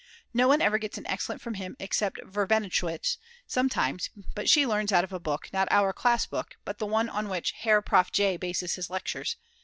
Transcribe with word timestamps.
No 0.33 0.47
one 0.47 0.63
ever 0.63 0.79
gets 0.79 0.97
an 0.97 1.05
Excellent 1.05 1.41
from 1.43 1.53
him, 1.53 1.75
except 1.79 2.17
Verbenowitsch 2.25 3.17
sometimes, 3.45 4.09
but 4.33 4.49
she 4.49 4.65
learns 4.65 4.91
out 4.91 5.03
of 5.03 5.13
a 5.13 5.19
book, 5.19 5.53
not 5.53 5.67
our 5.69 5.93
class 5.93 6.25
book, 6.25 6.55
but 6.65 6.79
the 6.79 6.87
one 6.87 7.07
on 7.07 7.29
which 7.29 7.51
Herr 7.51 7.83
Prof. 7.83 8.11
J. 8.11 8.35
bases 8.35 8.73
his 8.73 8.89
lectures. 8.89 9.37